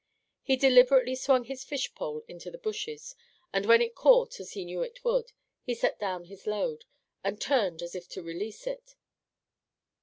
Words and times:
He 0.41 0.55
deliberately 0.55 1.13
swung 1.13 1.43
his 1.43 1.63
fish 1.63 1.93
pole 1.93 2.23
into 2.27 2.49
the 2.49 2.57
bushes, 2.57 3.13
and 3.53 3.67
when 3.67 3.83
it 3.83 3.93
caught, 3.93 4.39
as 4.39 4.53
he 4.53 4.65
knew 4.65 4.81
it 4.81 5.05
would, 5.05 5.31
he 5.61 5.75
set 5.75 5.99
down 5.99 6.23
his 6.23 6.47
load, 6.47 6.85
and 7.23 7.39
turned 7.39 7.83
as 7.83 7.93
if 7.93 8.09
to 8.09 8.23
release 8.23 8.65
it. 8.65 8.95